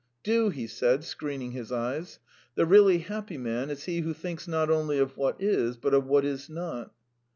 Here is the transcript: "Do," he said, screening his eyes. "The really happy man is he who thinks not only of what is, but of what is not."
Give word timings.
"Do," 0.23 0.49
he 0.49 0.65
said, 0.65 1.03
screening 1.03 1.51
his 1.51 1.71
eyes. 1.71 2.17
"The 2.55 2.65
really 2.65 2.97
happy 2.97 3.37
man 3.37 3.69
is 3.69 3.83
he 3.83 3.99
who 3.99 4.15
thinks 4.15 4.47
not 4.47 4.71
only 4.71 4.97
of 4.97 5.15
what 5.15 5.39
is, 5.39 5.77
but 5.77 5.93
of 5.93 6.07
what 6.07 6.25
is 6.25 6.49
not." 6.49 6.91